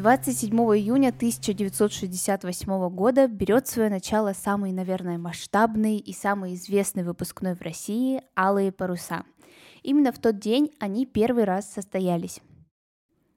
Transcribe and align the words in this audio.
27 0.00 0.56
июня 0.78 1.08
1968 1.08 2.88
года 2.88 3.28
берет 3.28 3.68
свое 3.68 3.90
начало 3.90 4.32
самый, 4.32 4.72
наверное, 4.72 5.18
масштабный 5.18 5.98
и 5.98 6.14
самый 6.14 6.54
известный 6.54 7.02
выпускной 7.02 7.54
в 7.54 7.60
России 7.60 8.22
«Алые 8.34 8.72
паруса». 8.72 9.24
Именно 9.82 10.12
в 10.12 10.18
тот 10.18 10.38
день 10.38 10.70
они 10.80 11.04
первый 11.04 11.44
раз 11.44 11.70
состоялись. 11.70 12.40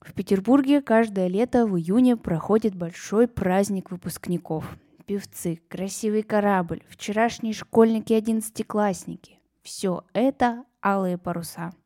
В 0.00 0.14
Петербурге 0.14 0.80
каждое 0.80 1.26
лето 1.26 1.66
в 1.66 1.76
июне 1.76 2.16
проходит 2.16 2.74
большой 2.74 3.28
праздник 3.28 3.90
выпускников. 3.90 4.78
Певцы, 5.04 5.60
красивый 5.68 6.22
корабль, 6.22 6.82
вчерашние 6.88 7.52
школьники 7.52 8.14
и 8.14 8.16
одиннадцатиклассники. 8.16 9.40
Все 9.62 10.04
это 10.14 10.64
алые 10.82 11.18
паруса– 11.18 11.74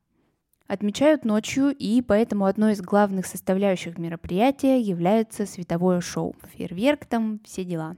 отмечают 0.70 1.24
ночью, 1.24 1.74
и 1.76 2.00
поэтому 2.00 2.44
одной 2.44 2.74
из 2.74 2.80
главных 2.80 3.26
составляющих 3.26 3.98
мероприятия 3.98 4.80
является 4.80 5.44
световое 5.44 6.00
шоу. 6.00 6.36
Фейерверк 6.54 7.06
там, 7.06 7.40
все 7.44 7.64
дела. 7.64 7.96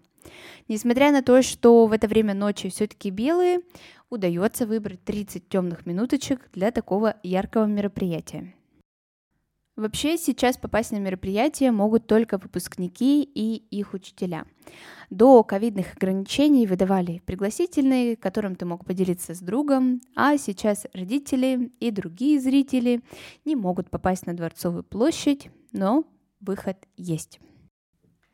Несмотря 0.68 1.12
на 1.12 1.22
то, 1.22 1.42
что 1.42 1.86
в 1.86 1.92
это 1.92 2.08
время 2.08 2.32
ночи 2.32 2.70
все-таки 2.70 3.10
белые, 3.10 3.60
удается 4.08 4.66
выбрать 4.66 5.04
30 5.04 5.50
темных 5.50 5.84
минуточек 5.84 6.48
для 6.54 6.70
такого 6.70 7.16
яркого 7.22 7.66
мероприятия. 7.66 8.54
Вообще 9.74 10.18
сейчас 10.18 10.58
попасть 10.58 10.92
на 10.92 10.96
мероприятие 10.96 11.72
могут 11.72 12.06
только 12.06 12.36
выпускники 12.36 13.22
и 13.22 13.56
их 13.70 13.94
учителя. 13.94 14.44
До 15.08 15.42
ковидных 15.42 15.94
ограничений 15.96 16.66
выдавали 16.66 17.22
пригласительные, 17.24 18.16
которым 18.16 18.54
ты 18.54 18.66
мог 18.66 18.84
поделиться 18.84 19.34
с 19.34 19.40
другом, 19.40 20.02
а 20.14 20.36
сейчас 20.36 20.86
родители 20.92 21.72
и 21.80 21.90
другие 21.90 22.38
зрители 22.38 23.00
не 23.46 23.56
могут 23.56 23.88
попасть 23.88 24.26
на 24.26 24.34
Дворцовую 24.34 24.84
площадь, 24.84 25.50
но 25.72 26.04
выход 26.40 26.76
есть. 26.98 27.40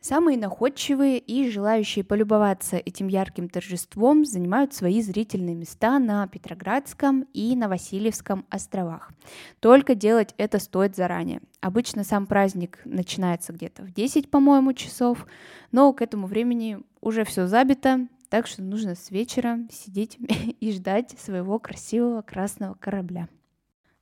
Самые 0.00 0.38
находчивые 0.38 1.18
и 1.18 1.50
желающие 1.50 2.04
полюбоваться 2.04 2.76
этим 2.76 3.08
ярким 3.08 3.48
торжеством 3.48 4.24
занимают 4.24 4.72
свои 4.72 5.02
зрительные 5.02 5.56
места 5.56 5.98
на 5.98 6.26
Петроградском 6.28 7.26
и 7.32 7.56
на 7.56 7.68
Васильевском 7.68 8.46
островах. 8.48 9.10
Только 9.58 9.96
делать 9.96 10.34
это 10.38 10.60
стоит 10.60 10.94
заранее. 10.94 11.40
Обычно 11.60 12.04
сам 12.04 12.26
праздник 12.26 12.78
начинается 12.84 13.52
где-то 13.52 13.82
в 13.82 13.92
10, 13.92 14.30
по-моему, 14.30 14.72
часов, 14.72 15.26
но 15.72 15.92
к 15.92 16.00
этому 16.00 16.28
времени 16.28 16.78
уже 17.00 17.24
все 17.24 17.48
забито, 17.48 18.06
так 18.28 18.46
что 18.46 18.62
нужно 18.62 18.94
с 18.94 19.10
вечера 19.10 19.58
сидеть 19.72 20.16
и 20.60 20.72
ждать 20.72 21.18
своего 21.18 21.58
красивого 21.58 22.22
красного 22.22 22.74
корабля. 22.74 23.28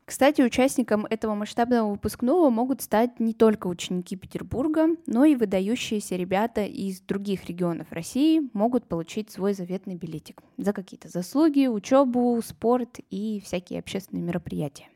Кстати, 0.07 0.41
участником 0.41 1.05
этого 1.11 1.35
масштабного 1.35 1.91
выпускного 1.91 2.49
могут 2.49 2.81
стать 2.81 3.19
не 3.19 3.35
только 3.35 3.67
ученики 3.67 4.15
Петербурга, 4.15 4.87
но 5.07 5.25
и 5.25 5.35
выдающиеся 5.35 6.15
ребята 6.15 6.65
из 6.65 7.01
других 7.01 7.47
регионов 7.47 7.91
России 7.91 8.49
могут 8.53 8.87
получить 8.87 9.33
свой 9.33 9.53
заветный 9.53 9.97
билетик 9.97 10.45
за 10.59 10.73
какие-то 10.73 11.09
заслуги, 11.09 11.67
учебу, 11.67 12.41
спорт 12.45 13.01
и 13.11 13.43
всякие 13.45 13.81
общественные 13.81 14.23
мероприятия. 14.23 14.87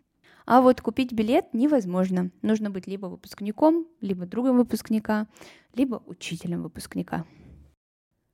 А 0.46 0.60
вот 0.60 0.80
купить 0.80 1.12
билет 1.12 1.54
невозможно. 1.54 2.30
Нужно 2.42 2.70
быть 2.70 2.86
либо 2.86 3.06
выпускником, 3.06 3.88
либо 4.00 4.26
другом 4.26 4.58
выпускника, 4.58 5.26
либо 5.74 6.00
учителем 6.06 6.62
выпускника. 6.62 7.26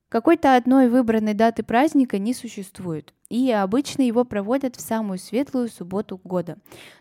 Какой-то 0.09 0.55
одной 0.55 0.89
выбранной 0.89 1.35
даты 1.35 1.65
праздника 1.65 2.19
не 2.19 2.33
существует, 2.33 3.13
и 3.29 3.51
обычно 3.51 4.03
его 4.03 4.25
проводят 4.25 4.77
в 4.77 4.81
самую 4.81 5.19
светлую 5.19 5.69
субботу 5.69 6.21
года. 6.23 6.59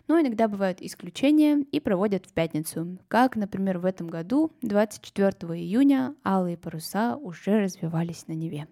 Но 0.08 0.20
иногда 0.20 0.48
бывают 0.48 0.82
исключения 0.82 1.64
и 1.70 1.78
проводят 1.78 2.26
в 2.26 2.32
пятницу, 2.32 2.98
как, 3.06 3.36
например, 3.36 3.78
в 3.78 3.84
этом 3.84 4.08
году, 4.08 4.50
24 4.62 5.30
июня, 5.56 6.16
алые 6.24 6.56
паруса 6.56 7.16
уже 7.16 7.60
развивались 7.60 8.26
на 8.26 8.32
Неве. 8.32 8.66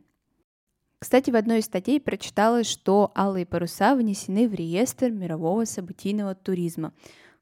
Кстати, 0.99 1.31
в 1.31 1.37
одной 1.37 1.61
из 1.61 1.67
статей 1.67 2.01
прочиталось, 2.01 2.67
что 2.67 3.13
алые 3.15 3.47
паруса 3.47 3.95
внесены 3.95 4.49
в 4.49 4.55
реестр 4.55 5.11
мирового 5.11 5.65
событийного 5.65 6.35
туризма. 6.35 6.93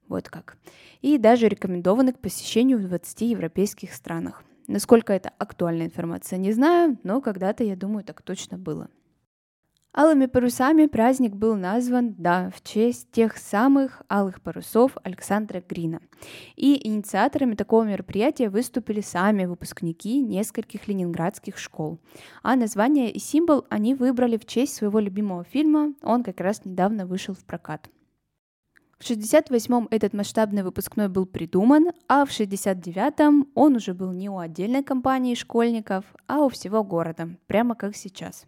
Вот 0.08 0.28
как. 0.28 0.58
И 1.00 1.16
даже 1.16 1.48
рекомендованы 1.48 2.12
к 2.12 2.18
посещению 2.18 2.78
в 2.78 2.82
20 2.82 3.22
европейских 3.22 3.94
странах. 3.94 4.44
Насколько 4.66 5.12
это 5.12 5.30
актуальная 5.38 5.86
информация, 5.86 6.38
не 6.38 6.52
знаю, 6.52 6.98
но 7.02 7.20
когда-то, 7.20 7.64
я 7.64 7.76
думаю, 7.76 8.04
так 8.04 8.22
точно 8.22 8.58
было. 8.58 8.88
Алыми 9.94 10.24
парусами 10.24 10.86
праздник 10.86 11.34
был 11.34 11.54
назван, 11.54 12.14
да, 12.16 12.50
в 12.56 12.62
честь 12.62 13.10
тех 13.10 13.36
самых 13.36 14.00
алых 14.08 14.40
парусов 14.40 14.96
Александра 15.02 15.60
Грина. 15.60 16.00
И 16.56 16.88
инициаторами 16.88 17.54
такого 17.54 17.84
мероприятия 17.84 18.48
выступили 18.48 19.02
сами 19.02 19.44
выпускники 19.44 20.22
нескольких 20.22 20.88
ленинградских 20.88 21.58
школ. 21.58 22.00
А 22.42 22.56
название 22.56 23.10
и 23.10 23.18
символ 23.18 23.66
они 23.68 23.94
выбрали 23.94 24.38
в 24.38 24.46
честь 24.46 24.76
своего 24.76 24.98
любимого 24.98 25.44
фильма, 25.44 25.92
он 26.02 26.22
как 26.22 26.40
раз 26.40 26.64
недавно 26.64 27.04
вышел 27.04 27.34
в 27.34 27.44
прокат. 27.44 27.90
В 29.02 29.10
68-м 29.10 29.88
этот 29.90 30.12
масштабный 30.12 30.62
выпускной 30.62 31.08
был 31.08 31.26
придуман, 31.26 31.90
а 32.06 32.24
в 32.24 32.30
69-м 32.30 33.48
он 33.56 33.74
уже 33.74 33.94
был 33.94 34.12
не 34.12 34.30
у 34.30 34.38
отдельной 34.38 34.84
компании 34.84 35.34
школьников, 35.34 36.04
а 36.28 36.44
у 36.44 36.48
всего 36.48 36.84
города, 36.84 37.30
прямо 37.48 37.74
как 37.74 37.96
сейчас. 37.96 38.46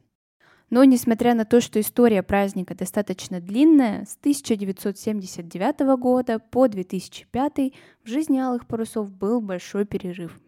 Но 0.71 0.85
несмотря 0.85 1.35
на 1.35 1.45
то, 1.45 1.61
что 1.61 1.81
история 1.81 2.23
праздника 2.23 2.77
достаточно 2.77 3.41
длинная, 3.41 4.05
с 4.05 4.17
1979 4.17 5.81
года 5.99 6.39
по 6.39 6.69
2005 6.69 7.73
в 8.05 8.09
жизни 8.09 8.39
Алых 8.39 8.69
Парусов 8.69 9.11
был 9.11 9.41
большой 9.41 9.85
перерыв. 9.85 10.39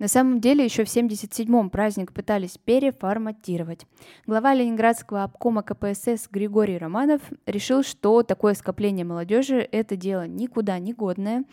На 0.00 0.08
самом 0.08 0.40
деле 0.40 0.64
еще 0.64 0.84
в 0.84 0.88
1977-м 0.88 1.68
праздник 1.68 2.14
пытались 2.14 2.56
переформатировать. 2.56 3.86
Глава 4.26 4.54
Ленинградского 4.54 5.24
обкома 5.24 5.62
КПСС 5.62 6.26
Григорий 6.30 6.78
Романов 6.78 7.20
решил, 7.44 7.82
что 7.82 8.22
такое 8.22 8.54
скопление 8.54 9.04
молодежи– 9.04 9.58
это 9.72 9.96
дело 9.96 10.26
никуда 10.26 10.78
не 10.78 10.94
годное, 10.94 11.44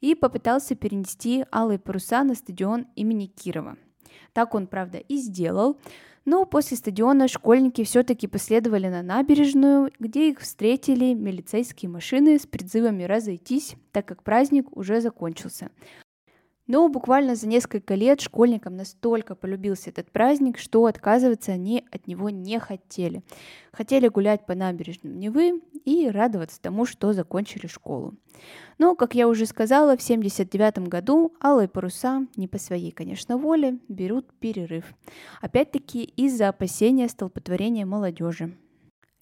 и 0.00 0.14
попытался 0.14 0.76
перенести 0.76 1.46
алые 1.52 1.80
паруса 1.80 2.22
на 2.22 2.36
стадион 2.36 2.86
имени 2.94 3.26
Кирова. 3.26 3.76
Так 4.32 4.54
он, 4.54 4.68
правда, 4.68 4.98
и 4.98 5.16
сделал, 5.16 5.76
но 6.24 6.44
после 6.44 6.76
стадиона 6.76 7.26
школьники 7.26 7.82
все-таки 7.82 8.28
последовали 8.28 8.86
на 8.86 9.02
набережную, 9.02 9.90
где 9.98 10.30
их 10.30 10.42
встретили 10.42 11.12
милицейские 11.12 11.90
машины 11.90 12.38
с 12.38 12.46
призывами 12.46 13.02
разойтись, 13.02 13.74
так 13.90 14.06
как 14.06 14.22
праздник 14.22 14.76
уже 14.76 15.00
закончился. 15.00 15.70
Но 16.66 16.88
буквально 16.88 17.36
за 17.36 17.46
несколько 17.46 17.94
лет 17.94 18.20
школьникам 18.20 18.76
настолько 18.76 19.34
полюбился 19.34 19.90
этот 19.90 20.10
праздник, 20.10 20.58
что 20.58 20.86
отказываться 20.86 21.52
они 21.52 21.84
от 21.90 22.06
него 22.06 22.30
не 22.30 22.58
хотели. 22.58 23.22
Хотели 23.72 24.08
гулять 24.08 24.46
по 24.46 24.54
набережным 24.54 25.18
Невы 25.18 25.62
и 25.84 26.08
радоваться 26.08 26.60
тому, 26.60 26.84
что 26.84 27.12
закончили 27.12 27.66
школу. 27.66 28.14
Но, 28.78 28.94
как 28.94 29.14
я 29.14 29.28
уже 29.28 29.46
сказала, 29.46 29.96
в 29.96 30.02
1979 30.02 30.88
году 30.88 31.32
алые 31.42 31.68
паруса, 31.68 32.26
не 32.36 32.48
по 32.48 32.58
своей, 32.58 32.90
конечно, 32.90 33.38
воле, 33.38 33.78
берут 33.88 34.26
перерыв. 34.40 34.94
Опять-таки 35.40 36.02
из-за 36.02 36.48
опасения 36.48 37.08
столпотворения 37.08 37.86
молодежи. 37.86 38.56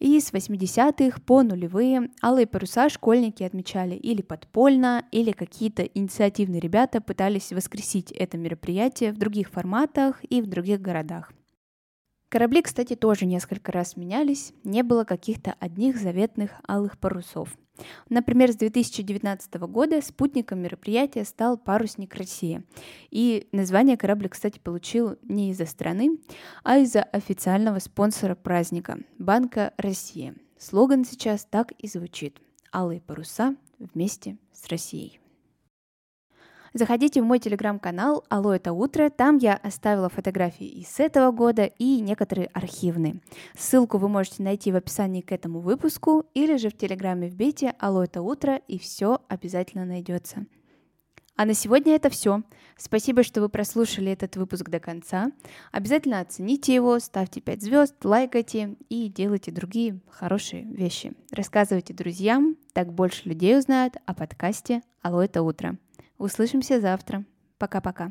И 0.00 0.20
с 0.20 0.32
80-х 0.32 1.20
по 1.25 1.43
нулевые 1.43 2.11
алые 2.23 2.46
паруса 2.46 2.88
школьники 2.88 3.43
отмечали 3.43 3.94
или 3.94 4.23
подпольно, 4.23 5.05
или 5.12 5.32
какие-то 5.32 5.82
инициативные 5.82 6.61
ребята 6.61 7.00
пытались 7.00 7.52
воскресить 7.52 8.11
это 8.12 8.37
мероприятие 8.37 9.12
в 9.12 9.19
других 9.19 9.50
форматах 9.50 10.23
и 10.25 10.43
в 10.43 10.46
других 10.46 10.81
городах. 10.81 11.32
Корабли, 12.35 12.63
кстати, 12.63 12.97
тоже 12.97 13.27
несколько 13.27 13.71
раз 13.71 13.97
менялись, 13.97 14.53
не 14.65 14.83
было 14.83 15.05
каких-то 15.05 15.55
одних 15.61 15.97
заветных 15.97 16.51
алых 16.67 16.99
парусов– 16.99 17.57
Например, 18.09 18.53
с 18.53 18.57
2019 18.57 19.55
года 19.55 20.01
спутником 20.01 20.61
мероприятия 20.61 21.25
стал 21.25 21.57
«Парусник 21.59 22.15
России». 22.15 22.63
И 23.11 23.49
название 23.51 23.97
корабля, 23.97 24.29
кстати, 24.29 24.61
получил 24.61 25.17
не 25.23 25.51
из-за 25.51 25.67
страны, 25.67 26.19
а 26.63 26.79
из-за 26.79 27.03
официального 27.03 27.81
спонсора 27.81 28.37
праздника– 28.37 28.99
Банка 29.19 29.73
России. 29.77 30.35
Слоган 30.57 31.05
сейчас 31.05 31.45
так 31.45 31.73
и 31.73 31.89
звучит– 31.89 32.41
«Алые 32.73 33.01
паруса 33.01 33.57
вместе 33.81 34.39
с 34.53 34.69
Россией». 34.69 35.19
Заходите 36.76 37.23
в 37.23 37.25
мой 37.25 37.38
телеграм-канал 37.38 38.25
«Алло, 38.29 38.53
это 38.53 38.73
утро». 38.73 39.09
Там 39.09 39.37
я 39.37 39.55
оставила 39.55 40.09
фотографии 40.09 40.67
и 40.67 40.85
с 40.85 40.99
этого 40.99 41.31
года, 41.31 41.67
и 41.67 42.00
некоторые 42.00 42.49
архивные. 42.49 43.21
Ссылку 43.56 43.97
вы 43.97 44.09
можете 44.09 44.43
найти 44.43 44.73
в 44.73 44.76
описании 44.76 45.21
к 45.21 45.31
этому 45.31 45.61
выпуску 45.61 46.26
или 46.35 46.56
же 46.56 46.71
в 46.71 46.76
телеграме 46.76 47.29
вбейте 47.29 47.75
«Алло, 47.79 48.03
это 48.03 48.23
утро» 48.23 48.56
и 48.67 48.81
все 48.81 49.21
обязательно 49.29 49.85
найдется. 49.85 50.47
А 51.37 51.44
на 51.44 51.55
сегодня 51.55 51.94
это 51.94 52.11
все. 52.11 52.43
Спасибо, 52.77 53.23
что 53.23 53.41
вы 53.41 53.49
прослушали 53.49 54.11
этот 54.11 54.35
выпуск 54.35 54.69
до 54.69 54.81
конца. 54.81 55.31
Обязательно 55.70 56.19
оцените 56.19 56.75
его, 56.75 56.99
ставьте 56.99 57.41
5 57.41 57.62
звезд, 57.62 58.05
лайкайте 58.05 58.75
и 58.88 59.09
делайте 59.09 59.53
другие 59.53 60.00
хорошие 60.11 60.65
вещи. 60.65 61.12
Рассказывайте 61.31 61.94
друзьям, 61.94 62.56
так 62.73 62.93
больше 62.93 63.29
людей 63.29 63.56
узнают 63.56 63.94
о 64.06 64.15
подкасте 64.15 64.82
«Алло, 65.03 65.23
это 65.23 65.43
утро». 65.43 65.79
Услышимся 66.25 66.81
завтра. 66.81 67.23
Пока-пока. 67.59 68.11